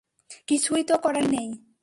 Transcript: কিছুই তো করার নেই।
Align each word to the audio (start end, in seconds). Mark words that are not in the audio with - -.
কিছুই 0.47 0.83
তো 0.83 0.95
করার 0.97 1.25
নেই। 1.29 1.49